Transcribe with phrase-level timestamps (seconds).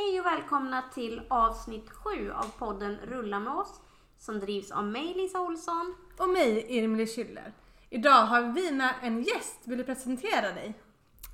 [0.00, 3.80] Hej och välkomna till avsnitt 7 av podden Rulla med oss
[4.18, 5.94] som drivs av mig Lisa Olsson.
[6.18, 7.52] Och mig, Irmeli Schüller.
[7.90, 9.58] Idag har vi med en gäst.
[9.64, 10.74] Vill du presentera dig?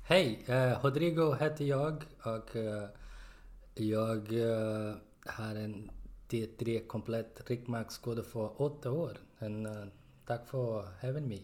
[0.07, 2.89] Hej, eh, Rodrigo heter jag och eh,
[3.73, 4.95] jag eh,
[5.25, 5.91] har en
[6.29, 9.17] T3 komplett ryggmärgsskada för åtta år.
[9.41, 9.73] And, eh,
[10.25, 11.39] tack för having me.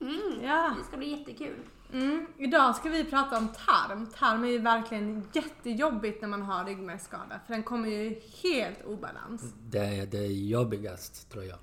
[0.00, 0.74] Mm, Ja.
[0.78, 1.56] Det ska bli jättekul.
[1.92, 2.26] Mm.
[2.38, 4.06] Idag ska vi prata om tarm.
[4.18, 7.40] Tarm är ju verkligen jättejobbigt när man har ryggmärgsskada.
[7.46, 9.54] För den kommer ju helt obalans.
[9.68, 11.58] Det är det jobbigast tror jag.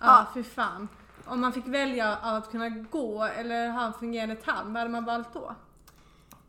[0.00, 0.88] Ja, fy fan.
[1.24, 4.90] Om man fick välja av att kunna gå eller ha en fungerande tarm, vad hade
[4.90, 5.54] man valt då?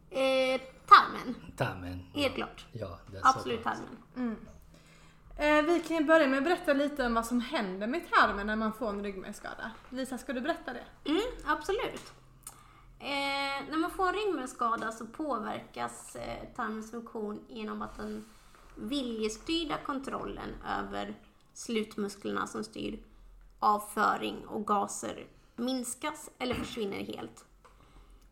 [0.10, 2.00] Eh, tarmen, Tarmen.
[2.14, 2.66] helt klart.
[2.72, 4.38] Ja, det är Absolut så tarmen.
[5.38, 8.48] Eh, vi kan ju börja med att berätta lite om vad som händer med tarmen
[8.48, 9.72] när man får en ryggmärgsskada.
[9.90, 11.10] Lisa, ska du berätta det?
[11.10, 12.14] Mm, absolut.
[13.04, 18.26] Eh, när man får en ryggmärgsskada så påverkas eh, tarmens funktion genom att den
[18.76, 21.16] viljestyrda kontrollen över
[21.54, 23.00] slutmusklerna som styr
[23.60, 27.46] avföring och gaser minskas eller försvinner helt.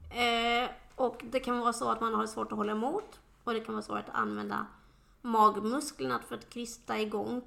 [0.10, 3.60] Eh, och det kan vara så att man har svårt att hålla emot och det
[3.60, 4.66] kan vara svårt att använda
[5.22, 7.42] magmusklerna för att krysta igång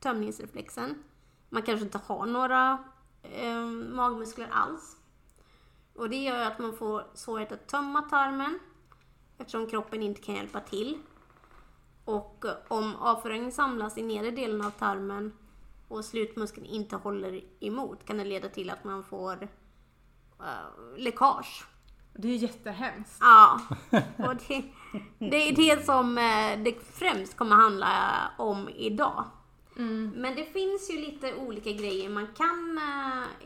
[0.00, 1.02] tömningsreflexen.
[1.48, 2.78] Man kanske inte har några
[3.22, 3.60] eh,
[3.94, 4.96] magmuskler alls.
[5.94, 8.58] Och det gör att man får svårighet att tömma tarmen
[9.38, 10.98] eftersom kroppen inte kan hjälpa till.
[12.04, 15.32] Och eh, om avföringen samlas i nedre delen av tarmen
[15.88, 19.42] och slutmuskeln inte håller emot kan det leda till att man får
[20.40, 21.64] eh, läckage.
[22.12, 23.18] Det är jättehemskt.
[23.20, 23.60] Ja,
[24.18, 24.64] och det,
[25.18, 27.90] det är det som eh, det främst kommer handla
[28.38, 29.24] om idag.
[30.14, 32.80] Men det finns ju lite olika grejer man kan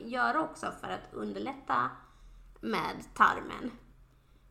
[0.05, 1.91] göra också för att underlätta
[2.61, 3.71] med tarmen.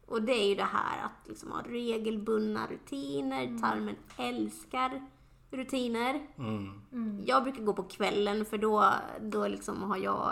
[0.06, 3.60] Och det är ju det här att liksom ha regelbundna rutiner.
[3.62, 5.08] Tarmen älskar
[5.52, 6.28] rutiner.
[6.38, 7.24] Mm.
[7.26, 10.32] Jag brukar gå på kvällen för då, då liksom har jag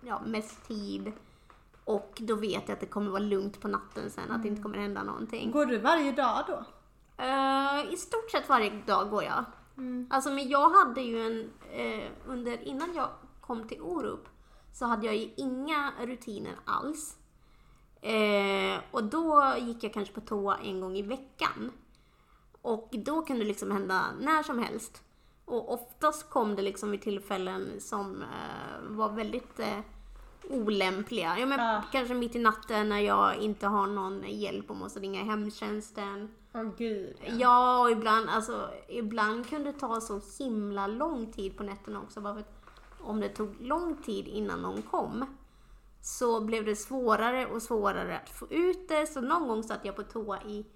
[0.00, 1.12] ja, mest tid.
[1.84, 4.62] Och då vet jag att det kommer vara lugnt på natten sen, att det inte
[4.62, 5.50] kommer hända någonting.
[5.50, 6.64] Går du varje dag då?
[7.24, 9.44] Eh, I stort sett varje dag går jag.
[10.10, 13.08] Alltså men jag hade ju en, eh, under, innan jag
[13.40, 14.28] kom till Orup
[14.78, 17.16] så hade jag ju inga rutiner alls.
[18.00, 21.72] Eh, och då gick jag kanske på toa en gång i veckan.
[22.62, 25.02] Och då kunde det liksom hända när som helst.
[25.44, 29.78] Och oftast kom det liksom vid tillfällen som eh, var väldigt eh,
[30.50, 31.38] olämpliga.
[31.38, 31.82] Ja, men Ja.
[31.92, 36.34] Kanske mitt i natten när jag inte har någon hjälp och måste ringa hemtjänsten.
[36.54, 37.16] Åh gud.
[37.38, 42.20] Ja, och ibland, alltså, ibland kunde det ta så himla lång tid på nätterna också.
[42.20, 42.55] Bara för att
[43.06, 45.24] om det tog lång tid innan någon kom
[46.06, 49.06] så blev det svårare och svårare att få ut det.
[49.06, 50.66] Så någon gång satt jag på toa i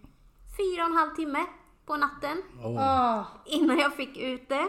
[0.56, 1.46] fyra och en halv timme
[1.86, 3.22] på natten Oh.
[3.44, 4.68] Innan jag fick ut det.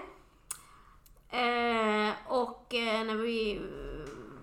[1.37, 3.61] Eh, och eh, när vi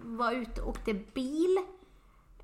[0.03, 1.59] var ute och åkte bil,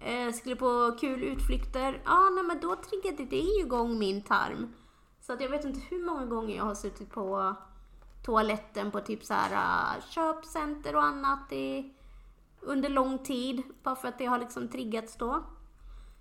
[0.01, 4.75] eh, skulle på kul utflykter, ja nej, men då triggade det igång min tarm.
[5.21, 7.55] Så att jag vet inte hur många gånger jag har suttit på
[8.25, 9.53] toaletten på typ så här
[9.97, 11.93] eh, köpcenter och annat i,
[12.61, 15.45] under lång tid, bara för att det har liksom triggats då.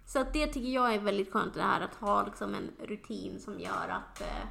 [0.05, 3.39] Så att det tycker jag är väldigt skönt det här att ha liksom en rutin
[3.39, 4.47] som gör att eh,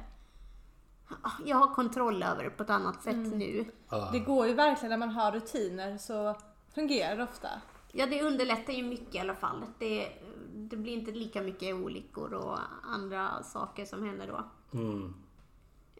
[1.45, 3.65] jag har kontroll över det på ett annat sätt nu.
[3.89, 4.09] Ja.
[4.11, 6.35] det går ju verkligen när man har rutiner så
[6.73, 7.49] fungerar det ofta.
[7.91, 9.65] Ja, det underlättar ju mycket i alla fall.
[9.79, 10.07] Det,
[10.53, 14.43] det blir inte lika mycket olyckor och andra saker som händer då.
[14.79, 15.13] Mm.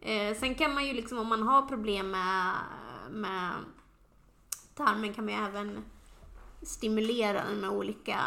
[0.04, 2.54] Eh, sen kan man ju liksom, om man har problem med,
[3.10, 3.52] med
[4.74, 5.84] tarmen kan man ju även
[6.62, 8.18] stimulera den med olika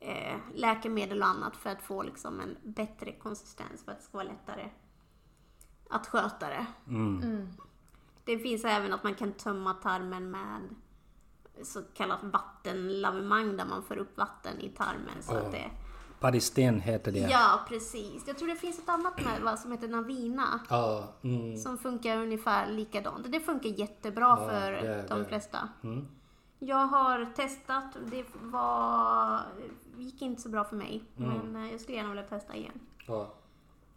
[0.00, 4.18] eh, läkemedel och annat för att få liksom en bättre konsistens för att det ska
[4.18, 4.70] vara lättare
[5.90, 6.66] att sköta det.
[6.88, 7.48] Mm.
[8.24, 10.60] Det finns även att man kan tömma tarmen med
[11.62, 15.22] så kallat vattenlavemang där man får upp vatten i tarmen.
[15.22, 15.50] Så att Åh.
[15.50, 15.70] det,
[16.20, 17.18] Paristen heter det.
[17.18, 18.24] ja, precis.
[18.26, 20.60] Jag tror det finns ett annat med, va, som heter Navina.
[20.70, 21.56] Ja, mm.
[21.56, 23.32] Som funkar ungefär likadant.
[23.32, 25.68] Det funkar jättebra Ja, för det- de det- flesta.
[25.82, 26.06] Mm.
[26.58, 27.84] Jag har testat.
[28.10, 29.40] Det var,
[29.96, 31.04] gick inte så bra för mig.
[31.18, 31.30] Mm.
[31.38, 32.80] Men eh, jag skulle gärna vilja testa igen.
[33.06, 33.34] Ja.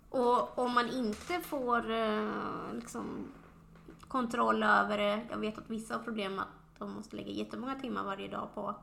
[0.09, 2.29] Och om man inte får eh,
[2.73, 3.27] liksom,
[4.07, 5.21] kontroll över det.
[5.29, 8.47] Jag vet att vissa har problem med att de måste lägga jättemånga timmar varje dag
[8.55, 8.75] på,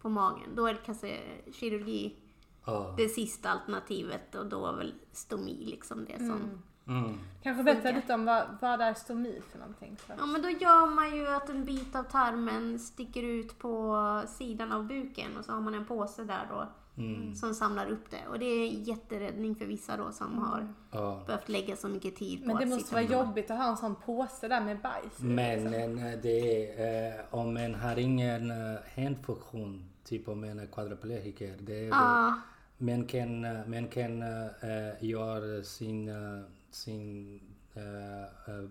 [0.00, 0.50] på magen.
[0.54, 1.18] Då är det kanske
[1.52, 2.16] kirurgi
[2.64, 2.94] Ja.
[2.96, 6.40] det sista alternativet och då är väl stomi liksom det som...
[6.88, 7.18] Mm.
[7.42, 8.00] Kanske berätta Funkar.
[8.00, 9.96] lite om vad, vad är stomi för någonting.
[10.06, 10.12] Så.
[10.18, 13.96] Ja men då gör man ju att en bit av tarmen sticker ut på
[14.28, 16.66] sidan av buken och så har man en påse där då
[16.96, 17.34] Mm.
[17.34, 18.28] som samlar upp det.
[18.30, 21.22] Och det är en jätteräddning för vissa då som har Ja.
[21.26, 23.28] behövt lägga så mycket tid på Men det att måste sitta vara med.
[23.28, 25.98] jobbigt att ha en sån påse där med bajs Men liksom.
[25.98, 31.56] eh, det är, eh, om man har ingen eh, handfunktion, typ om man är kvadriplegiker,
[31.60, 32.34] det är det.
[32.82, 37.40] Man kan, eh, man kan uh, göra sin, eh, sin
[37.76, 38.68] uh,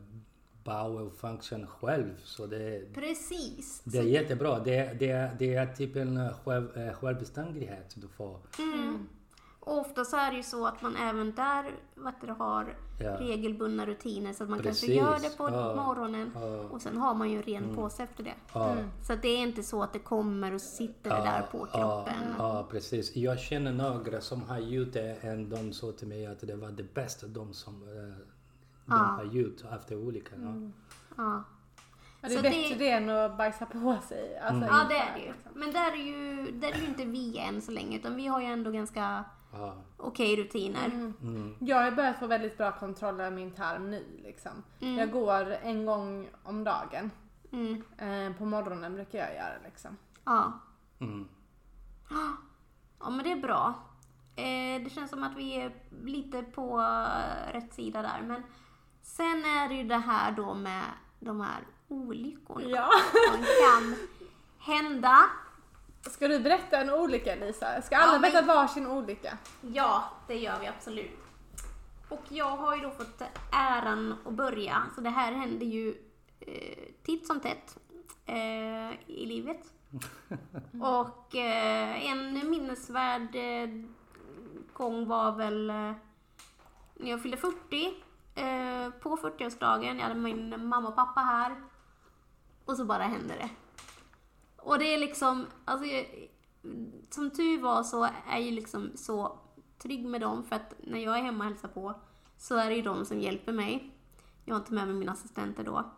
[0.64, 2.14] bowel function själv.
[2.24, 3.82] Så det, precis.
[3.84, 4.60] det är jättebra.
[4.60, 8.40] Det, det, det är typ en eh, själv, självbeständighet du får.
[8.60, 9.08] Mm.
[9.60, 11.64] Och ofta så är det ju så att man även där
[12.06, 13.20] heter det, har Ja.
[13.20, 15.02] regelbundna rutiner så att man kanske Precis.
[15.02, 15.76] gör det på Ja.
[15.76, 16.42] morgonen Ja.
[16.48, 18.34] och sen har man ju en ren påse efter det.
[18.54, 18.76] Ja.
[19.08, 22.14] Så att det är inte så att det kommer och sitter det där på kroppen.
[22.38, 23.16] Ja, ja, precis.
[23.16, 26.72] Jag känner några som har gjort det och de sa till mig att det var
[26.72, 28.26] det bästa de som eh,
[28.86, 30.36] de har gjort efter olika.
[30.36, 30.54] Ja.
[31.18, 31.44] Ja.
[32.24, 32.90] Ja, det är så bättre det- det...
[32.92, 34.38] än att bajsa på sig.
[34.40, 35.34] Alltså, Ja, inte- det är det ju.
[35.54, 38.42] Men där är ju, där är ju inte vi än så länge, utan vi har
[38.42, 39.24] ju ändå ganska
[39.98, 40.86] Okej rutiner.
[40.86, 41.56] Mm.
[41.60, 44.20] Jag har börjat få väldigt bra kontroll över min tarm nu.
[44.24, 44.52] Liksom.
[44.80, 47.12] Jag går en gång om dagen.
[47.52, 47.84] Mm.
[47.98, 49.98] Eh, på morgonen brukar jag göra liksom.
[50.26, 50.54] Ja.
[51.00, 51.28] Mm.
[53.00, 53.74] ja, men det är bra.
[54.36, 55.72] Eh, det känns som att vi är
[56.04, 58.22] lite på eh, rätt sida där.
[58.28, 58.44] Men
[59.02, 60.84] sen är det ju det här då med
[61.20, 62.90] de här olyckorna Ja.
[63.32, 63.96] som kan
[64.58, 65.20] hända.
[66.10, 67.82] Ska du berätta en olycka Lisa?
[67.82, 69.38] Ska alla Ja, men- berätta varsin olycka?
[69.62, 71.20] Ja, det gör vi absolut.
[72.10, 73.22] Och jag har ju då fått
[73.52, 75.96] äran att börja, så det här händer ju
[76.40, 77.78] eh, titt som tätt
[78.26, 79.62] eh, i livet.
[80.82, 83.70] Och eh, en minnesvärd eh,
[84.74, 85.76] gång var väl eh,
[86.96, 87.86] när jag fyllde 40.
[88.36, 91.56] Eh, på 40-årsdagen, jag hade min mamma och pappa här.
[92.66, 93.50] Och så bara hände det.
[94.64, 95.86] Och det är liksom, alltså,
[97.10, 99.40] som tur var så är jag liksom så
[99.82, 101.94] trygg med dem för att när jag är hemma och hälsar på
[102.38, 103.94] så är det ju de som hjälper mig.
[104.46, 105.92] Jag har inte med mig mina assistenter då.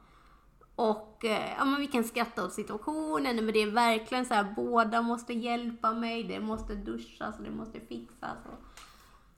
[0.75, 4.53] Och eh, ja, men vi kan skratta åt situationen, men det är verkligen så här,
[4.55, 8.37] båda måste hjälpa mig, det måste duschas och det måste fixas.
[8.45, 8.79] Och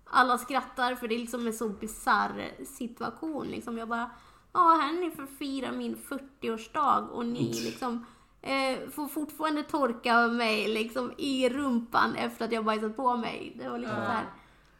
[0.05, 3.47] alla skrattar för det är liksom en så bisarr situation.
[3.47, 3.77] Liksom.
[3.77, 4.11] Jag bara,
[4.53, 8.05] ja här är ni för att fira min 40-årsdag och ni liksom
[8.45, 13.53] eh, får fortfarande torka mig liksom i rumpan efter att jag bajsat på mig.
[13.55, 14.25] Det var liksom så här.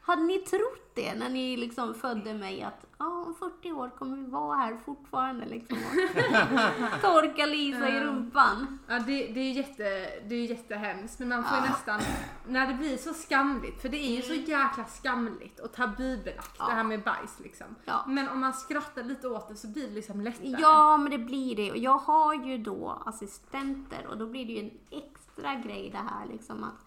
[0.05, 4.17] Hade ni trott det när ni liksom födde mig att ja, om 40 år kommer
[4.17, 8.79] vi vara här fortfarande liksom och torka Lisa i rumpan?
[8.87, 9.83] Ja, det, det, är jätte,
[10.27, 12.01] det är jättehemskt men man får ju nästan,
[12.47, 16.73] när det blir så skamligt, för det är ju så jäkla skamligt och tabubelagt det
[16.73, 17.67] här med bajs liksom.
[17.85, 18.03] Ja.
[18.07, 20.55] Men om man skrattar lite åt det så blir det liksom lättare.
[20.59, 21.71] Ja, men det blir det.
[21.71, 25.97] Och jag har ju då assistenter och då blir det ju en extra grej det
[25.97, 26.85] här liksom att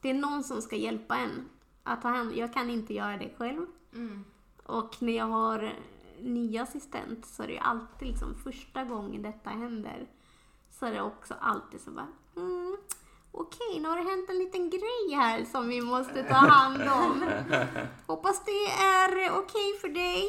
[0.00, 1.48] det är någon som ska hjälpa en
[1.84, 3.66] att ta hand Jag kan inte göra det själv.
[3.94, 4.24] Mm.
[4.66, 5.72] Och när jag har
[6.20, 10.06] ny assistent så är det ju alltid liksom första gången detta händer
[10.70, 12.76] så är det också alltid så bara mm,
[13.36, 17.24] Okej, nu har det hänt en liten grej här som vi måste ta hand om.
[18.06, 20.24] Hoppas det är okej för dig.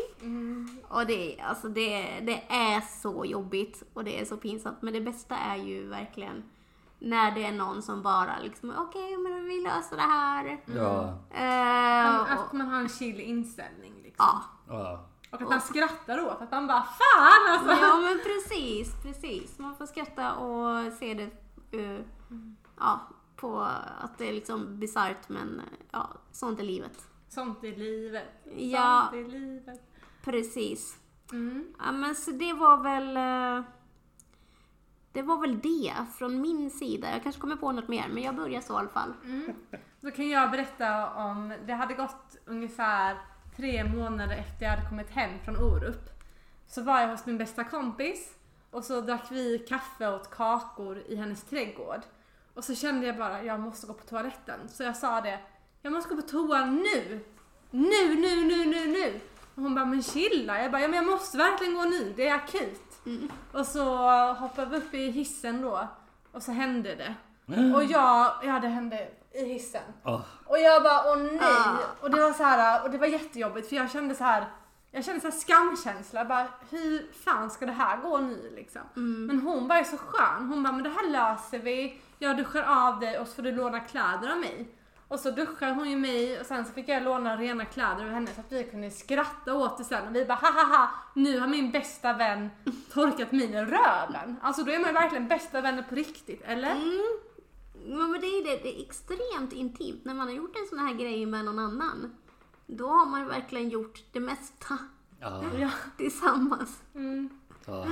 [0.87, 4.81] Och det, alltså det, det är så jobbigt och det är så pinsamt.
[4.81, 6.43] Men det bästa är ju verkligen
[6.99, 10.61] när det är någon som bara liksom, okej men vi löser det här.
[10.65, 11.13] Ja.
[12.21, 14.25] Och, Att man har en chill inställning liksom.
[14.27, 14.43] ja.
[14.67, 15.09] Ja.
[15.31, 17.85] Och att man skrattar åt att man bara fan alltså.
[17.85, 19.59] ja men precis, precis.
[19.59, 21.31] Man får skratta och se det
[21.79, 21.99] eh,
[22.79, 22.99] ja,
[23.35, 23.59] på
[24.01, 27.07] att det är liksom bisarrt men ja, sånt är livet.
[27.29, 28.43] Sånt är livet.
[28.55, 29.07] Ja.
[29.11, 29.81] Sånt är livet.
[30.23, 30.97] Precis.
[31.31, 31.73] Mm.
[31.79, 33.65] Ja men så det var väl eh,
[35.15, 37.11] det var väl det från min sida.
[37.11, 39.13] Jag kanske kommer på något mer men jag börjar så i alla fall.
[39.23, 39.55] Mm.
[40.01, 43.17] Då kan jag berätta om, det hade gått ungefär
[43.57, 46.09] tre månader efter jag hade kommit hem från Orup.
[46.67, 48.33] Så var jag hos min bästa kompis
[48.71, 52.01] och så drack vi kaffe och åt kakor i hennes trädgård.
[52.53, 54.59] Och så kände jag bara, jag måste gå på toaletten.
[54.69, 55.39] Så jag sa det,
[55.81, 57.25] jag måste gå på toa nu!
[57.71, 59.19] Nu, nu, nu, nu, nu!
[59.55, 60.61] Och hon bara, men chilla!
[60.61, 62.84] Jag bara, ja men jag måste verkligen gå nu, det är akut.
[63.51, 63.97] Och så
[64.33, 65.87] hoppade vi upp i hissen då
[66.31, 67.15] och så hände det.
[67.75, 69.83] Och jag, ja det hände i hissen.
[70.03, 70.21] Åh.
[70.45, 71.39] Och jag bara, åh nej!
[71.41, 71.77] Ah.
[72.01, 74.45] Och det var så här, och det var jättejobbigt för jag kände så här.
[74.91, 78.81] Jag kände så här skamkänsla, jag bara hur fan ska det här gå nu liksom?
[79.27, 82.63] Men hon var ju så skön, hon bara men det här löser vi, jag duschar
[82.87, 84.67] av dig och så får du låna kläder av mig.
[85.07, 88.09] Och så duschade hon ju mig och sen så fick jag låna rena kläder av
[88.11, 91.47] henne så att vi kunde skratta åt det sen och vi bara hahaha nu har
[91.47, 92.49] min bästa vän
[92.93, 94.35] torkat mig i röven.
[94.41, 96.69] Alltså då är man ju verkligen bästa vänner på riktigt, eller?
[97.87, 98.63] Ja, men det är det.
[98.63, 100.05] Det är extremt intimt.
[100.05, 102.15] När man har gjort en sån här grej med någon annan,
[102.67, 104.77] då har man verkligen gjort det mesta
[105.19, 105.69] Ja, Ja.
[105.97, 106.81] tillsammans.
[106.95, 107.29] Mm.
[107.65, 107.87] ja.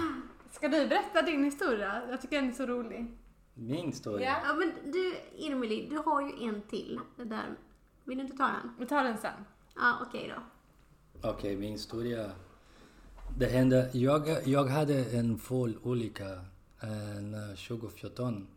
[0.51, 2.01] Ska du berätta din historia?
[2.09, 3.17] Jag tycker den är så rolig.
[3.53, 4.29] Min historia.
[4.29, 4.37] Ja.
[4.47, 6.99] Ja, men du, Irmeli, du har ju en till.
[7.17, 7.55] Det där.
[8.03, 8.71] Vill du inte ta den?
[8.79, 9.45] Vi tar den sen.
[9.75, 10.43] Ja, okej då.
[11.29, 12.31] Okej, min historia.
[13.37, 16.31] Det hände, jag, jag hade en full olycka
[16.81, 18.47] eh, 2014.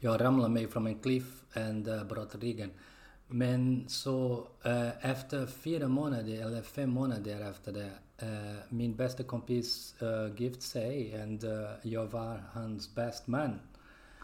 [0.00, 2.70] Jag ramlade mig från en cliff och uh, bröt ryggen.
[3.26, 9.94] Men så eh, efter fyra månader, eller fem månader efter det, eh, min bästa kompis
[10.02, 13.58] uh, gift sig och uh, jag var hans bästa man.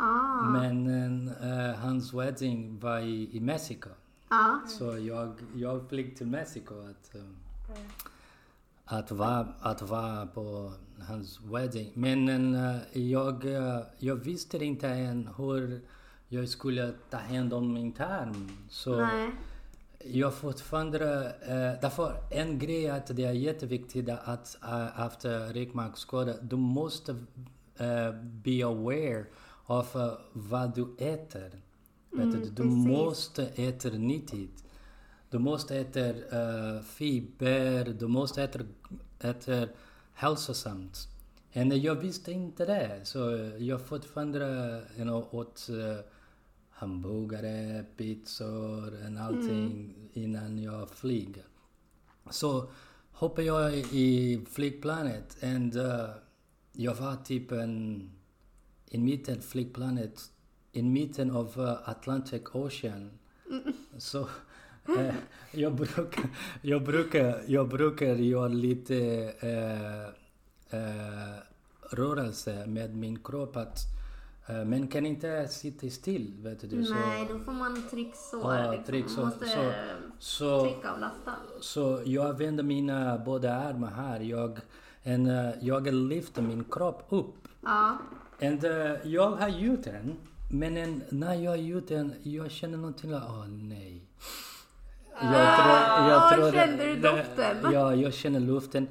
[0.00, 3.90] Ah, Men eh, hans wedding var i, i Mexiko.
[4.30, 4.60] ja.
[4.78, 7.22] Så jag, jag flög till Mexiko att, eh,
[8.84, 10.72] att, vara, att vara på
[11.08, 11.90] hans wedding.
[11.94, 15.80] Men eh, jag, eh, jag visste inte än hur
[16.28, 18.48] jag skulle ta hand om min tarm.
[18.68, 19.30] Så Nej.
[20.04, 21.24] jag fortfarande...
[21.42, 27.12] Eh, därför en grej att det är jätteviktigt att eh, efter ryggmärgsskada, du måste
[27.76, 29.24] eh, be aware
[29.68, 31.50] av eh, vad du äter.
[32.10, 34.64] Vet du, du måste äta nyttigt.
[35.30, 38.58] Du måste äta eh, fiber, du måste äta,
[39.20, 39.68] äta
[40.12, 41.08] hälsosamt.
[41.54, 44.38] Och jag visste inte det, så jag fortfarande
[44.96, 45.98] you know, åt uh,
[46.70, 51.44] hamburgare, pizzor och allting innan jag flyger.
[52.30, 52.70] Så
[53.12, 56.10] hoppade jag i flygplanet och uh,
[56.72, 58.10] jag var typ en,
[58.90, 60.20] i mitten flygplanet,
[60.72, 63.10] i mitten av uh, Atlantic Ocean.
[63.98, 64.20] Så
[64.98, 65.14] eh,
[65.52, 66.24] jag, brukar,
[66.62, 68.96] jag, brukar, jag brukar göra lite
[69.40, 70.02] eh,
[70.80, 71.36] eh,
[71.90, 73.78] rörelse med min kropp att
[74.48, 76.84] eh, men kan inte sitta still, vet du.
[76.84, 78.54] Så, Nej, då får man trycksår.
[78.54, 79.22] Ja, liksom.
[79.22, 79.72] Man måste Så-
[80.18, 81.32] så, tryckavlasta.
[81.60, 84.20] så jag vänder mina båda armar här.
[84.20, 84.58] Jag,
[85.02, 87.34] en, eh, jag lyfter min kropp upp.
[87.62, 87.98] Ja.
[88.42, 90.16] And, eh, jag har gjort den,
[90.50, 94.02] men en, när jag har gjort den, jag känner någonting, åh nej.
[95.22, 97.56] Jag Ah, tror, kände du doften?
[97.72, 98.88] Ja, jag känner luften.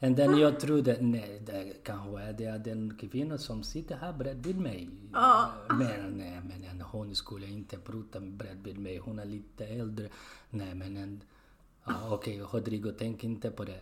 [0.00, 4.60] Och then jag trodde, nej, det kanske är det den kvinnan som sitter här bredvid
[4.60, 4.88] mig.
[5.12, 5.50] Ja.
[5.68, 10.08] Men, nej, men en, hon skulle inte prata bredvid mig, hon är lite äldre.
[10.50, 11.20] Nej, men en,
[11.86, 13.80] ja, okej, Rodrigo, tänk inte på det.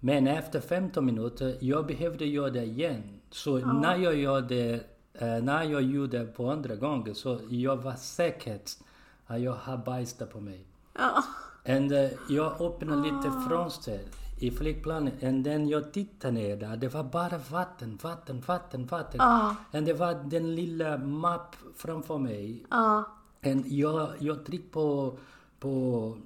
[0.00, 3.19] Men efter 15 minuter, jag behövde göra det igen.
[3.30, 4.72] Så när jag gör det,
[5.14, 10.32] eh, när jag gjorde på andra gången, så jag var säker att jag har bajsat
[10.32, 10.64] på mig.
[10.98, 11.24] Ja.
[11.66, 14.00] And uh, jag öppnade lite fönster
[14.40, 16.76] i flygplanet och then jag tittade ner där.
[16.76, 19.18] Det var bara vatten, vatten, vatten, vatten.
[19.18, 19.56] Ja.
[19.72, 22.66] Och det var den lilla mapp framför mig.
[22.70, 23.04] Ja.
[23.40, 25.18] Och jag, jag tryckte på,
[25.58, 26.16] på,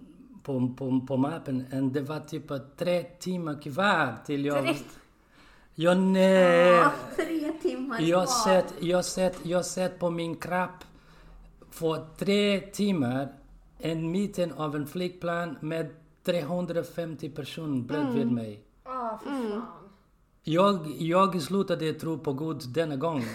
[0.43, 4.65] på, på, på mappen och det var typ tre timmar kvar till jag...
[4.65, 4.99] Direkt.
[5.75, 6.67] Ja, nej.
[6.71, 8.45] Ja, tre timmar Jag kvar.
[8.45, 10.85] sett, jag sett, jag sett på min kropp
[11.71, 13.29] för tre timmar
[13.79, 15.91] en mitten av en flygplan med
[16.25, 18.61] 350 personer bredvid mig.
[18.85, 19.63] Ah, fy Mm.
[20.47, 23.25] Jag, jag slutade tro på Gud denna gång.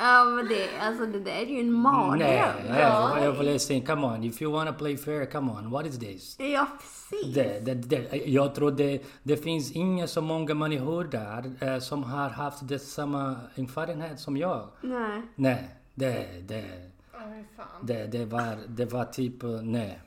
[0.00, 2.18] Ja, men det, alltså, det där är ju en mardröm.
[2.18, 5.86] Nej, jag, jag vill säga come on, if you wanna play fair, come on, what
[5.86, 6.36] is this?
[6.38, 7.34] Ja, precis.
[7.34, 12.02] Det, det, det, jag tror det, det finns inga så många människor där eh, som
[12.02, 14.68] har haft det samma erfarenhet som jag.
[14.80, 15.22] Nej.
[15.34, 16.64] Nej, det, det,
[17.12, 17.66] fy fan.
[17.82, 20.00] Det, det, var, det var typ, eh, nej.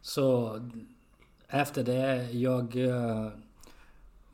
[0.00, 0.60] Så
[1.48, 3.28] efter det jag uh,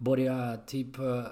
[0.01, 1.23] började typ uh,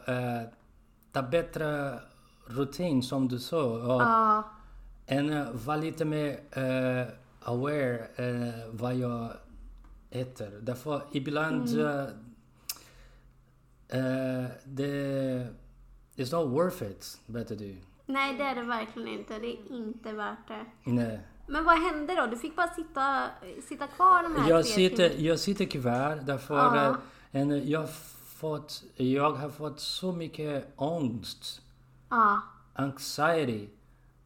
[1.12, 1.98] ta bättre
[2.46, 3.62] rutin som du sa.
[3.64, 4.44] Och Ja.
[5.06, 7.08] en uh, var lite mer uh,
[7.42, 9.30] aware uh, vad jag
[10.10, 10.58] äter.
[10.62, 11.86] Därför ibland uh,
[13.94, 15.46] uh, det
[16.16, 17.76] it's not worth it, vet du.
[18.06, 19.38] Nej, det är det verkligen inte.
[19.38, 20.64] Det är inte värt det.
[20.90, 21.20] Nej.
[21.46, 22.26] Men vad hände då?
[22.26, 23.26] Du fick bara sitta,
[23.68, 25.28] sitta kvar de här Jag tre sitter, timmarna?
[25.28, 26.88] jag sitter kvar därför Ja.
[26.88, 26.96] eh,
[27.40, 27.88] en, jag,
[28.38, 31.60] fått, jag har fått så mycket ångest,
[32.10, 32.40] Ja,
[32.74, 33.68] anxiety.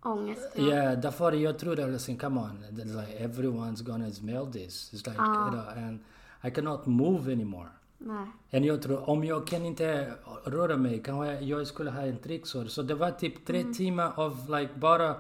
[0.03, 0.49] ångest.
[0.57, 4.93] Ja, yeah, därför jag trodde, listen, come on, it's like everyone's gonna smell this.
[4.93, 5.45] It's like, Ja.
[5.45, 5.99] you know, and
[6.45, 7.69] I cannot move anymore.
[7.99, 8.61] Nej.
[8.61, 10.13] Och jag tror, om jag kan inte
[10.45, 12.65] röra mig, kanske jag skulle ha en trycksår.
[12.65, 15.17] Så det var typ tre timmar av like bara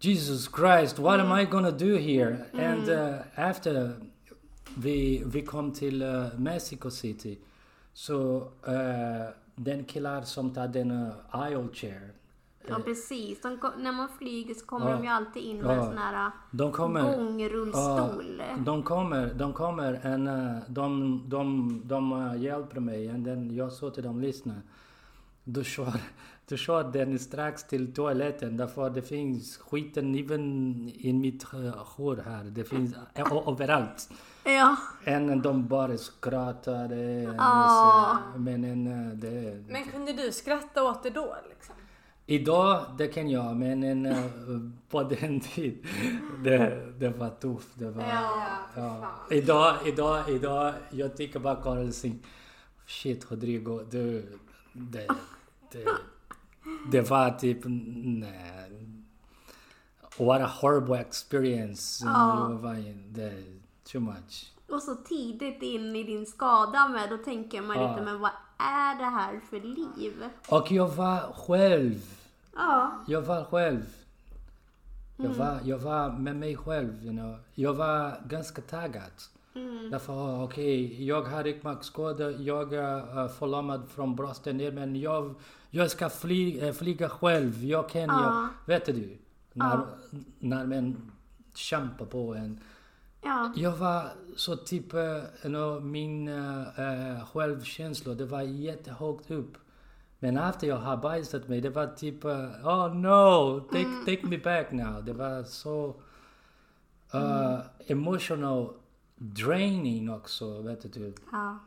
[0.00, 2.36] Jesus Christ, what am I gonna do here?
[2.52, 3.92] And uh, after
[4.76, 7.38] vi, vi kom till uh, Mexico City,
[7.92, 8.36] så
[8.68, 12.10] uh, den killar som tar den uh, aisle chair,
[12.68, 13.40] Ja precis.
[13.42, 14.96] De, när man flyger så kommer Ja.
[14.96, 15.80] de ju alltid in med Ja.
[15.80, 17.16] en sån här De kommer...
[17.16, 18.42] gångrullstol.
[18.48, 23.54] Ja, de kommer, de kommer en, eh, de, de, de eh, hjälper mig och den,
[23.56, 24.54] jag sa till dem, lyssna.
[25.44, 25.92] Du kör,
[26.48, 32.22] du kör den strax till toaletten därför det finns skiten även i mitt eh, hår
[32.26, 32.44] här.
[32.44, 34.10] Det finns eh, överallt.
[34.44, 34.76] Ja.
[35.04, 37.22] En de bara skrattade.
[37.22, 38.18] Ja.
[38.36, 41.74] Men en, eh, det, Men kunde du skratta åt det då liksom?
[42.26, 44.24] Idag, det kan jag, men en, eh,
[44.90, 45.86] på den tid,
[46.44, 47.68] det, det var tufft.
[47.74, 48.04] Det var,
[48.76, 49.12] ja.
[49.30, 52.16] Idag, idag, idag, jag tycker bara Singh,
[52.86, 54.38] shit Rodrigo, du,
[54.72, 55.06] det,
[55.72, 55.86] det,
[56.92, 58.88] det var typ, nej.
[60.18, 62.04] What a horrible experience.
[62.04, 62.50] Ja.
[62.50, 62.74] Jag var
[63.08, 63.44] det,
[63.92, 64.52] too much.
[64.68, 67.90] Och så tidigt in i din skada med, då tänker man Ja.
[67.90, 70.24] lite, men vad är det här för liv?
[70.48, 72.00] Och jag var själv.
[72.54, 73.04] Ja.
[73.06, 73.82] Jag var själv.
[75.16, 77.04] Jag, var, jag var med mig själv.
[77.04, 77.38] You know.
[77.54, 79.12] Jag var ganska taggad.
[79.90, 85.34] Därför, oh, okej, jag har ryggmärgsskada, jag är uh, förlamad från brösten ner, men jag,
[85.70, 87.64] jag ska fly, eh, flyga själv.
[87.64, 89.18] Jag kan, jag, vet du?
[89.52, 89.86] När,
[90.38, 91.10] när man
[91.54, 92.60] kämpar på en.
[93.22, 93.52] Ja.
[93.56, 94.04] Jag var
[94.36, 99.56] så typ, eh, you know, min uh, självkänsla, det var jättehögt upp.
[100.18, 104.38] Men efter jag har bajsat mig, det var typ, eh, oh no, take, take me
[104.38, 105.04] back now.
[105.04, 105.94] Det var så
[107.14, 108.72] uh, emotional
[109.22, 111.14] draining också, vet du.
[111.32, 111.58] ja.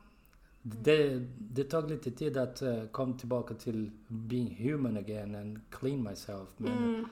[0.62, 6.03] Det, det tog lite tid att uh, komma tillbaka till being human again and clean
[6.03, 6.50] myself.
[6.57, 7.05] Men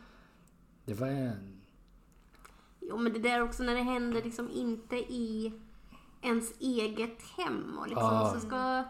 [0.85, 1.61] det var en...
[2.79, 5.53] Jo men det där också när det händer liksom inte i
[6.21, 8.31] ens eget hem och liksom Ja.
[8.33, 8.83] så ska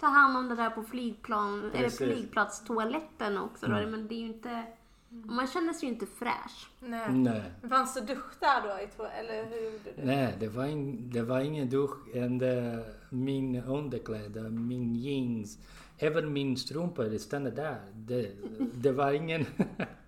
[0.00, 4.26] ta hand om det där på flygplan, eller flygplatstoaletten också då, men det är ju
[4.26, 4.66] inte,
[5.10, 6.70] man känner sig ju inte fräsch.
[6.80, 7.12] Nej.
[7.12, 7.42] Nej.
[7.68, 8.84] Fanns det dusch där då?
[8.84, 10.06] I två, eller hur gjorde du?
[10.06, 12.16] Nej, det var, in, det var ingen dusch.
[12.16, 15.58] And, uh, min underkläder, min jeans,
[15.98, 17.80] även min strumpor stannade där.
[17.94, 18.30] Det,
[18.74, 19.46] det var ingen...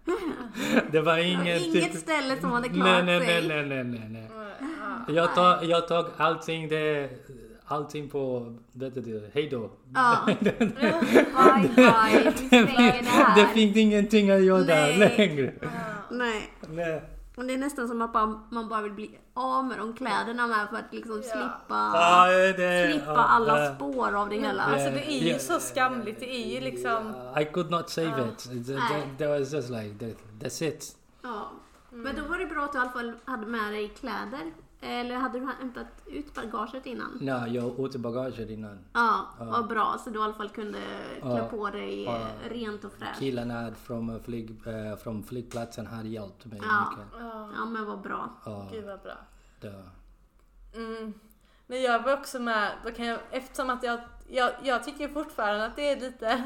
[0.92, 1.58] det var ingen...
[1.58, 3.48] Inget ställe som hade nej, klarat nej, sig.
[3.48, 4.30] nej, nej, nej, nej, nej.
[5.06, 5.14] Ja.
[5.14, 7.10] Jag tog, jag tog allting, det,
[7.72, 8.54] allting på...
[8.72, 9.70] Vet du, hej då.
[9.94, 10.18] Ja.
[10.26, 10.42] Bye
[11.76, 13.40] bye, vi stänger det här.
[13.40, 14.98] Det finns ingenting att göra Nej.
[14.98, 15.52] längre.
[16.10, 16.50] Nej.
[16.68, 17.02] Nej.
[17.36, 18.14] Och det är nästan som att
[18.50, 22.90] man bara vill bli av med de kläderna med för att liksom slippa, Ja, det,
[22.92, 23.74] slippa ja, alla ja.
[23.74, 24.62] spår av det hela.
[24.62, 25.38] Alltså det är ju Ja.
[25.38, 26.20] så skamligt.
[26.20, 27.14] Det är ju liksom...
[27.40, 28.38] I could not save it.
[28.38, 28.76] That, Nej.
[28.76, 30.96] that, that was just like, that, that's it.
[31.22, 31.50] Ja.
[31.90, 34.52] Men då var det bra att du i alla fall hade med dig kläder.
[34.84, 37.18] Eller hade du hämtat ut bagaget innan?
[37.20, 38.78] Nej, jag åt bagaget innan.
[38.92, 39.96] Ja, vad bra.
[40.04, 40.78] Så du i alla fall kunde
[41.20, 41.48] klä Ja.
[41.48, 42.26] på dig Ja.
[42.50, 43.18] rent och fräscht.
[43.18, 46.90] Killarna från, eh, flyg, eh, från flygplatsen har hjälpt mig Ja.
[46.90, 47.06] mycket.
[47.58, 48.30] Ja, men vad bra.
[48.44, 49.16] Ja, Gud vad bra.
[49.60, 49.82] det,
[50.74, 51.12] Mm.
[51.66, 55.64] Men jag var också med, då kan jag, eftersom att jag, jag, jag tycker fortfarande
[55.66, 56.42] att det är lite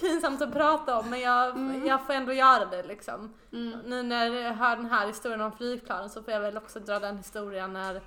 [0.00, 1.56] pinsamt att prata om men jag,
[1.86, 3.34] jag får ändå göra det liksom.
[3.52, 3.78] Mm.
[3.84, 6.98] Nu när jag hör den här historien om flygplanen så får jag väl också dra
[6.98, 8.00] den historien när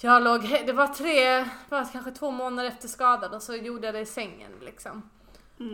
[0.00, 3.94] jag låg, det var tre, var kanske två månader efter skadad och så gjorde jag
[3.94, 5.10] det i sängen liksom.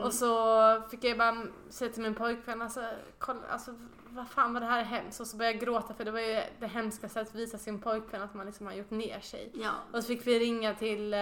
[0.02, 2.80] Och så fick jag bara säga till min pojkvän, alltså,
[3.18, 3.74] kolla, alltså
[4.08, 5.20] vad fan var det här är hemskt?
[5.20, 8.22] Och så började jag gråta för det var ju det hemskaste att visa sin pojkvän
[8.22, 9.52] att man liksom har gjort ner sig.
[9.54, 9.70] Ja.
[9.92, 11.20] Och så fick vi ringa till eh,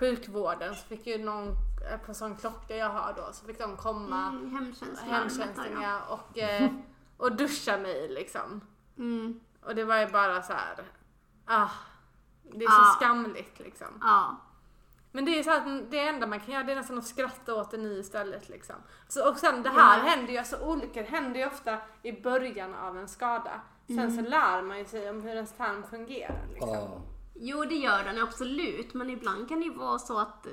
[0.00, 1.48] sjukvården, så fick ju någon
[2.06, 5.08] på sån klocka jag har då, så fick de komma, Mm, hemtjänsten.
[5.08, 6.70] hemtjänsten ja, och, eh,
[7.16, 8.60] och duscha mig liksom.
[8.98, 9.40] Mm.
[9.62, 10.84] Och det var ju bara så här.
[11.46, 11.68] ah,
[12.42, 13.86] det är så skamligt liksom.
[14.00, 14.36] Ja.
[15.12, 17.54] Men det är så att det enda man kan göra det är nästan att skratta
[17.54, 18.76] åt det nu istället liksom.
[19.08, 20.04] Så, och sen det här Ja.
[20.04, 23.60] händer ju, alltså olyckor händer ju ofta i början av en skada.
[23.86, 24.16] Sen Mm.
[24.16, 26.68] så lär man ju sig om hur ens tarm fungerar liksom.
[26.70, 27.00] ja.
[27.34, 28.94] Jo, det gör den absolut.
[28.94, 30.52] Men ibland kan det ju vara så att eh,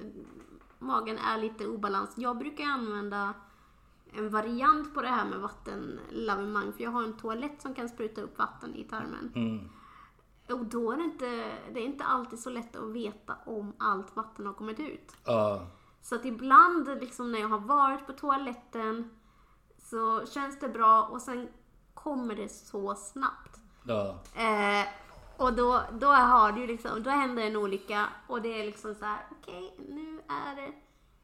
[0.81, 2.13] magen är lite obalans.
[2.15, 3.33] Jag brukar använda
[4.13, 6.73] en variant på det här med vattenlavemang.
[6.73, 9.31] För jag har en toalett som kan spruta upp vatten i tarmen.
[9.35, 9.69] Mm.
[10.49, 14.15] Och då är det inte, det är inte alltid så lätt att veta om allt
[14.15, 15.15] vatten har kommit ut.
[15.25, 15.67] Ja.
[16.01, 19.09] Så att ibland liksom när jag har varit på toaletten
[19.77, 21.49] så känns det bra och sen
[21.93, 23.59] kommer det så snabbt.
[23.83, 24.19] Ja.
[24.35, 24.87] Eh,
[25.41, 29.05] och då, då har du liksom, då händer en olycka och det är liksom så
[29.05, 30.71] här: okej nu är det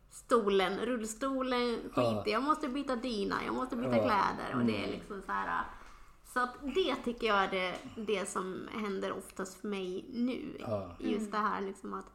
[0.09, 2.01] stolen, rullstolen Ja.
[2.01, 4.03] skiter jag måste byta dyna, jag måste byta Ja.
[4.03, 5.63] kläder och det är liksom så här.
[6.33, 10.57] Så att det tycker jag är det, det som händer oftast för mig nu.
[10.59, 10.95] Ja.
[10.99, 12.05] Just det här liksom att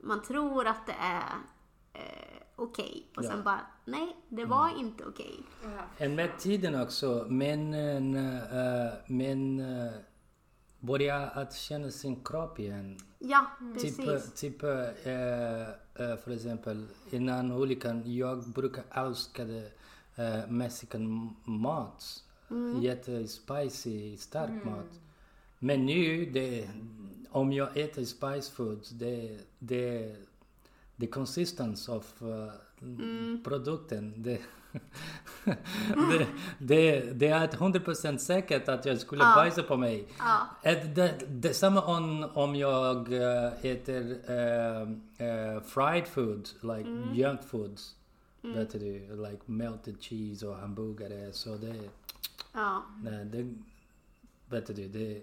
[0.00, 1.22] man tror att det är
[1.92, 3.06] eh, okej.
[3.16, 3.28] Och Ja.
[3.30, 5.40] sen bara, nej, det var inte okej.
[5.96, 9.92] En med tiden också, men, äh, men äh,
[10.86, 12.98] börja att känna sin kropp igen.
[13.18, 13.46] Ja,
[13.80, 14.32] Typ, precis.
[14.40, 22.22] typ äh, äh, för exempel innan olyckan, jag brukar älska äh, mexican mat.
[22.50, 22.82] Mm.
[22.82, 25.00] Jättespicy, stark mat.
[25.58, 26.68] Men nu, det,
[27.30, 30.16] om jag äter spice foods, det, det,
[31.00, 33.40] the consistence of uh, Mm.
[33.44, 34.40] produkten, det,
[36.10, 36.26] det,
[36.58, 39.32] det, det är 100% säkert att jag skulle Ja.
[39.36, 40.08] bajsa på mig.
[40.18, 40.72] Ja.
[40.94, 44.82] Det, detsamma om, om jag eh, äter eh,
[45.28, 47.14] eh, fried food, like Mm.
[47.14, 47.94] junk foods.
[48.42, 51.32] Vet du, like melted cheese och hamburgare.
[51.32, 51.74] Så det,
[52.52, 52.82] Ja.
[53.02, 53.54] nej, det
[54.48, 55.22] vet du, det,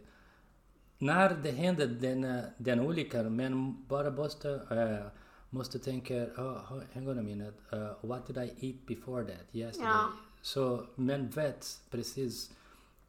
[0.97, 5.07] när det händer den, den olyckan, men bara måste, uh,
[5.53, 9.89] måste tänka, oh, hang on a minute, uh, what did I eat before that, yesterday?
[9.91, 10.09] Ja.
[10.41, 12.51] Så man vet precis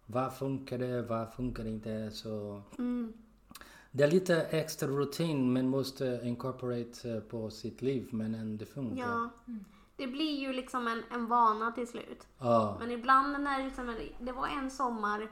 [0.07, 2.11] vad funkar det, vad funkar inte.
[2.11, 3.13] Så Mm.
[3.91, 8.67] det är lite extra rutin man måste incorporate eh, på sitt liv, men än det
[8.67, 8.99] funkar.
[9.05, 9.31] ja.
[9.97, 12.27] Det blir ju liksom en, en vana till slut.
[12.39, 12.77] Ja.
[12.81, 15.29] Men ibland när det liksom, det var en sommar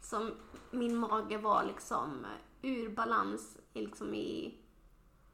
[0.00, 0.30] som
[0.70, 2.26] min mage var liksom
[2.62, 4.54] ur balans i liksom i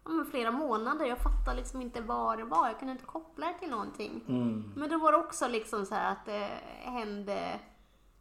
[0.09, 1.07] men flera månader.
[1.07, 2.67] Jag fattade liksom inte vad det var.
[2.67, 4.25] Jag kunde inte koppla det till någonting.
[4.29, 4.73] Mm.
[4.77, 6.51] Men då var det också liksom så här att det
[6.83, 7.61] hände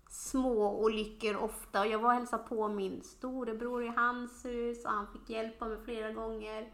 [0.09, 1.79] små olyckor ofta.
[1.79, 5.65] Och jag var och hälsade på min storebror i hans hus och han fick hjälpa
[5.65, 6.73] mig flera gånger.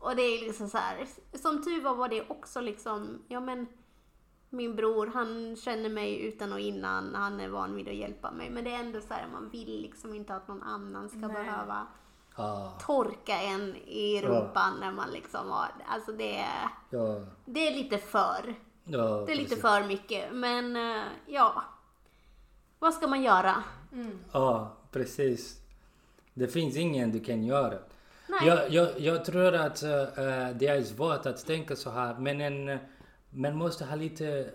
[0.00, 3.66] Och det är liksom så här, som tur var var det också liksom, ja men
[4.50, 8.50] min bror han känner mig utan och innan, han är van vid att hjälpa mig.
[8.50, 11.28] Men det är ändå så här, man vill liksom inte att någon annan ska Nej.
[11.28, 11.86] behöva
[12.38, 12.72] Ja.
[12.86, 17.20] torka en i rumpan när man liksom har, alltså det är, Ja.
[17.44, 18.54] det är lite för.
[18.84, 19.60] ja Det är lite precis.
[19.62, 21.62] för mycket, men eh, ja.
[22.78, 23.62] Vad ska man göra?
[24.32, 25.60] Ja, precis.
[26.34, 27.78] Det finns ingen du kan göra.
[28.28, 28.38] Nej.
[28.46, 29.90] Jag, jag, jag tror att eh,
[30.54, 32.78] det är svårt att tänka så här, men en,
[33.30, 34.50] man måste ha lite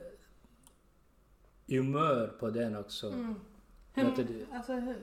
[1.67, 3.07] humör på den också.
[3.07, 3.35] Mm.
[3.95, 4.45] Du?
[4.55, 4.95] Alltså hur?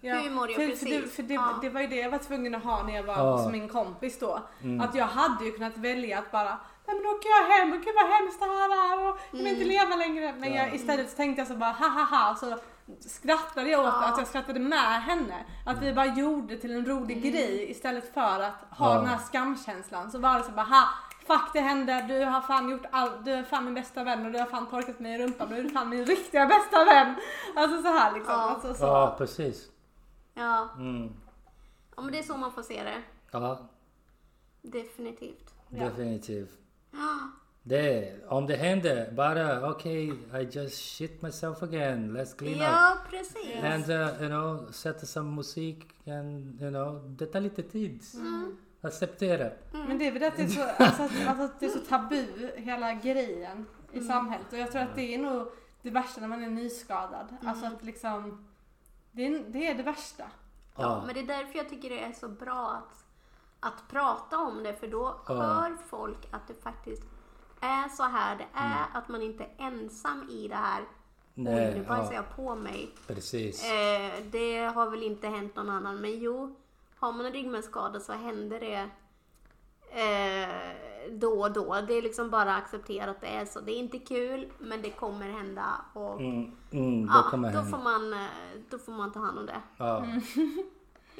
[0.00, 0.14] Ja.
[0.14, 1.16] Humor, ja, för, för, det, precis.
[1.16, 1.58] för det, Ja.
[1.62, 3.36] det var ju det jag var tvungen att ha när jag var Ja.
[3.36, 4.40] hos min kompis då.
[4.62, 4.80] Mm.
[4.80, 6.48] Att jag hade ju kunnat välja att bara,
[6.86, 9.38] nej men då åker jag hem, och gud vad hemskt det här är och jag
[9.38, 10.34] vill inte leva längre.
[10.38, 10.56] Men Ja.
[10.64, 12.34] jag, istället så tänkte jag så bara, ha ha ha.
[12.36, 12.58] Så
[13.08, 14.08] skrattade jag åt Ja.
[14.08, 15.34] att jag skrattade med henne.
[15.66, 18.94] Att vi bara gjorde till en rolig grej istället för att ha Ja.
[18.94, 20.10] den här skamkänslan.
[20.10, 20.88] Så var det så bara, ha
[21.28, 24.32] fuck det hände, du har fan gjort allt, du är fan min bästa vän och
[24.32, 27.14] du har fan torkat mig i rumpan och du är fan min riktiga bästa vän.
[27.56, 28.34] Alltså så här liksom.
[28.34, 28.50] Ja.
[28.50, 28.84] Alltså, så.
[28.84, 29.70] ja, precis.
[30.34, 30.68] Ja.
[30.76, 31.12] Mm.
[31.96, 33.02] ja, men det är så man får se det.
[33.30, 33.58] Ja,
[34.62, 35.54] Definitivt.
[35.68, 35.84] Ja.
[35.84, 36.58] definitivt.
[37.62, 42.60] Det, om det händer, bara okej, I just shit myself again, let's clean up.
[42.60, 43.62] Ja, precis.
[43.62, 48.02] And uh, you know, sätta some musik and you know, det tar lite tid.
[48.14, 48.56] Mm.
[48.80, 49.50] Acceptera.
[49.72, 52.50] Men det är väl att det är så, alltså, alltså, att det är så tabu,
[52.56, 54.52] hela grejen i samhället.
[54.52, 55.48] Och jag tror att det är nog
[55.82, 57.36] det värsta när man är nyskadad.
[57.46, 58.48] Alltså att liksom,
[59.12, 60.24] det är, det är det värsta.
[60.76, 61.02] Ja, Ja.
[61.06, 63.04] men det är därför jag tycker det är så bra att,
[63.60, 65.34] att prata om det, för då Ja.
[65.34, 67.02] hör folk att det faktiskt
[67.60, 70.80] är så här det är, att man inte är ensam i det här.
[70.80, 72.90] Oj, Nej, nu bajsar ja, jag på mig.
[73.06, 73.64] precis.
[73.64, 76.56] Eh, det har väl inte hänt någon annan, men jo,
[76.98, 78.88] har man en ryggmärgsskada så händer det
[79.90, 81.80] eh, då och då.
[81.80, 83.60] Det är liksom bara att acceptera att det är så.
[83.60, 85.64] Det är inte kul, men det kommer hända.
[85.92, 87.76] Och, Mm, mm, det ja, kommer då, hända.
[87.78, 88.28] får man, eh,
[88.70, 89.60] då får man ta hand om det.
[89.76, 90.06] Ja.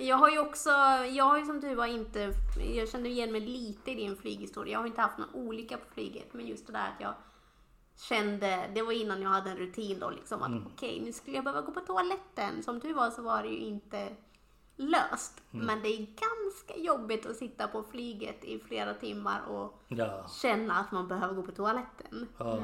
[0.00, 0.70] Jag har ju också,
[1.10, 2.32] jag har ju som du var inte,
[2.76, 4.72] jag kände igen mig lite i din flyghistoria.
[4.72, 7.14] Jag har inte haft någon olycka på flyget, men just det där att jag
[8.08, 11.44] kände, det var innan jag hade en rutin då liksom att okej, nu skulle jag
[11.44, 12.62] behöva gå på toaletten.
[12.62, 14.08] Som tur var så var det ju inte
[14.78, 15.42] löst.
[15.50, 20.26] Men det är ganska jobbigt att sitta på flyget i flera timmar och Ja.
[20.42, 22.28] känna att man behöver gå på toaletten.
[22.38, 22.62] Ja.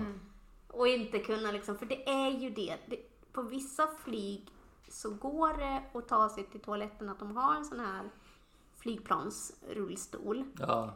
[0.69, 2.77] Och inte kunna liksom, för det är ju det.
[2.87, 2.97] det
[3.33, 4.47] på vissa flyg
[4.89, 8.11] så går det att ta sig till toaletten att de har en sån här
[8.77, 10.45] flygplansrullstol.
[10.59, 10.95] ja.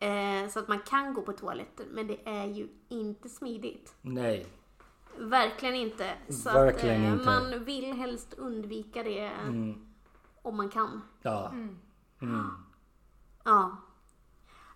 [0.00, 3.94] Eh, så att man kan gå på toaletten, men det är ju inte smidigt.
[4.02, 4.46] Nej.
[5.18, 6.14] Verkligen inte.
[6.28, 7.24] Så Verkligen att, eh, inte.
[7.24, 9.87] man vill helst undvika det Mm.
[10.48, 11.02] Om man kan.
[11.22, 11.48] Ja.
[12.20, 12.50] Mm.
[13.44, 13.76] Ja.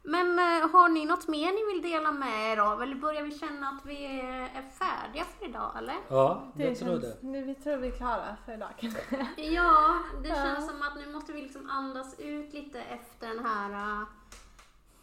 [0.04, 2.82] Men eh, har ni något mer ni vill dela med er av?
[2.82, 5.96] Eller börjar vi känna att vi är färdiga för idag, eller?
[6.08, 7.16] Ja, Det jag tror det.
[7.22, 8.74] nu, vi tror vi är klara för idag.
[9.37, 10.35] Ja, det Ja.
[10.35, 14.02] känns som att nu måste vi liksom andas ut lite efter den här...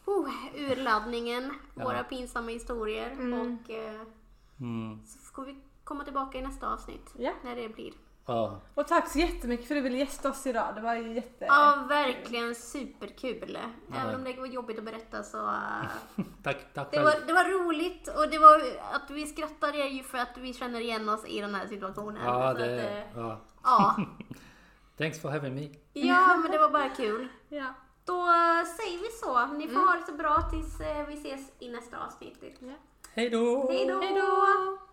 [0.07, 0.31] Uh,
[0.71, 1.83] urladdningen, Ja.
[1.83, 3.11] våra pinsamma historier.
[3.41, 4.01] Och eh,
[4.59, 5.05] Mm.
[5.05, 7.13] så får vi komma tillbaka i nästa avsnitt.
[7.17, 7.31] Ja.
[7.43, 7.93] När det blir.
[8.29, 10.75] Ja, Och tack så jättemycket för att du ville gästa oss idag.
[10.75, 11.45] Det var ju jätte...
[11.45, 13.57] Ja, verkligen superkul.
[13.91, 13.95] Ja.
[14.01, 15.37] Även om det var jobbigt att berätta så...
[15.37, 18.61] eh, tack, tack Det var, det var roligt och det var
[18.93, 22.25] att vi skrattade är ju för att vi känner igen oss i den här situationen.
[22.25, 23.41] Ja, Så det, att, eh, ja.
[23.63, 23.95] ja.
[24.97, 25.69] Thanks for having me.
[25.93, 27.27] ja, men det var bara kul.
[27.49, 27.73] Ja.
[28.05, 28.25] Då
[28.77, 29.45] säger vi så.
[29.47, 32.43] Ni får ha det så bra tills eh, vi ses i nästa avsnitt.
[33.13, 33.71] Hej då!
[33.71, 33.99] Hej då!
[33.99, 34.88] Hej då!